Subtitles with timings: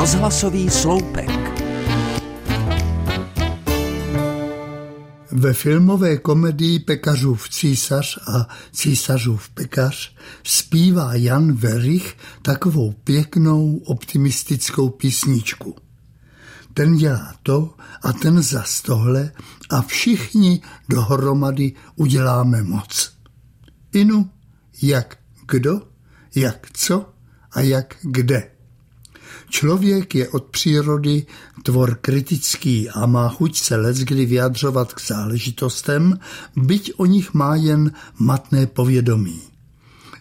[0.00, 1.30] Rozhlasový sloupek.
[5.32, 15.76] Ve filmové komedii Pekařův císař a císařův pekař zpívá Jan Verich takovou pěknou optimistickou písničku.
[16.74, 19.32] Ten dělá to a ten za tohle
[19.70, 23.12] a všichni dohromady uděláme moc.
[23.92, 24.30] Inu,
[24.82, 25.82] jak kdo,
[26.34, 27.12] jak co
[27.52, 28.59] a jak kde.
[29.48, 31.26] Člověk je od přírody
[31.62, 36.18] tvor kritický a má chuť se leckdy vyjadřovat k záležitostem,
[36.56, 39.40] byť o nich má jen matné povědomí.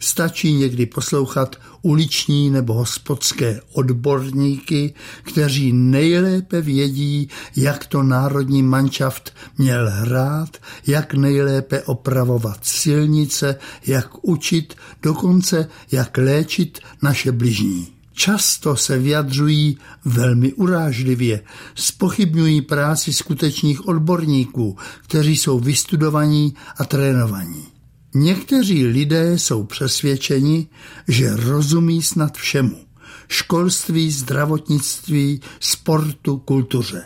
[0.00, 9.90] Stačí někdy poslouchat uliční nebo hospodské odborníky, kteří nejlépe vědí, jak to národní manšaft měl
[9.90, 10.56] hrát,
[10.86, 13.56] jak nejlépe opravovat silnice,
[13.86, 17.97] jak učit, dokonce jak léčit naše bližní.
[18.18, 21.42] Často se vyjadřují velmi urážlivě,
[21.74, 27.66] spochybňují práci skutečných odborníků, kteří jsou vystudovaní a trénovaní.
[28.14, 30.68] Někteří lidé jsou přesvědčeni,
[31.08, 32.84] že rozumí snad všemu.
[33.28, 37.04] Školství, zdravotnictví, sportu, kultuře.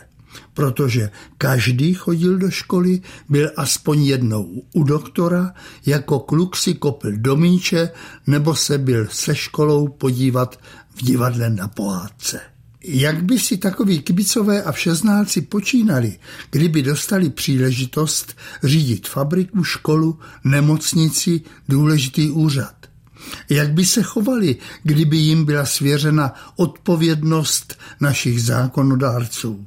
[0.53, 5.53] Protože každý chodil do školy, byl aspoň jednou u doktora,
[5.85, 7.89] jako kluk si kopil do míče
[8.27, 10.59] nebo se byl se školou podívat
[10.95, 12.39] v divadle na pohádce.
[12.85, 21.41] Jak by si takoví kibicové a všeználci počínali, kdyby dostali příležitost řídit fabriku, školu, nemocnici,
[21.69, 22.75] důležitý úřad?
[23.49, 29.65] Jak by se chovali, kdyby jim byla svěřena odpovědnost našich zákonodárců?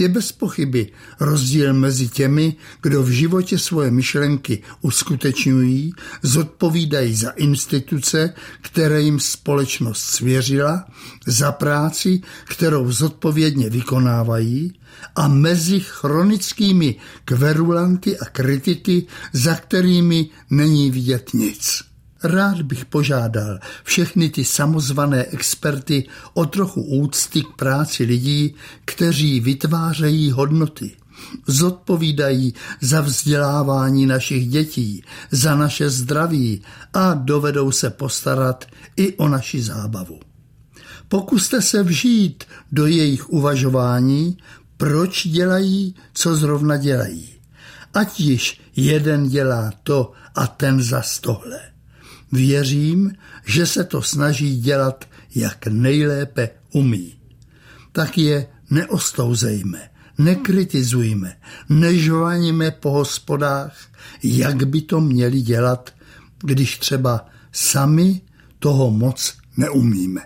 [0.00, 8.34] Je bez pochyby rozdíl mezi těmi, kdo v životě svoje myšlenky uskutečňují, zodpovídají za instituce,
[8.62, 10.84] které jim společnost svěřila,
[11.26, 14.72] za práci, kterou zodpovědně vykonávají,
[15.16, 21.89] a mezi chronickými kverulanty a kritiky, za kterými není vidět nic.
[22.22, 28.54] Rád bych požádal všechny ty samozvané experty o trochu úcty k práci lidí,
[28.84, 30.96] kteří vytvářejí hodnoty,
[31.46, 38.64] zodpovídají za vzdělávání našich dětí, za naše zdraví a dovedou se postarat
[38.96, 40.20] i o naši zábavu.
[41.08, 44.38] Pokuste se vžít do jejich uvažování,
[44.76, 47.28] proč dělají, co zrovna dělají.
[47.94, 51.60] Ať již jeden dělá to a ten za tohle.
[52.32, 53.12] Věřím,
[53.46, 55.04] že se to snaží dělat,
[55.34, 57.14] jak nejlépe umí.
[57.92, 61.36] Tak je neostouzejme, nekritizujme,
[61.68, 63.76] nežvaníme po hospodách,
[64.22, 65.94] jak by to měli dělat,
[66.42, 68.20] když třeba sami
[68.58, 70.20] toho moc neumíme.